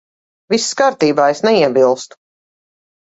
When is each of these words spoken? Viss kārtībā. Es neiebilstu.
Viss 0.53 0.69
kārtībā. 0.79 1.27
Es 1.35 1.43
neiebilstu. 1.49 2.21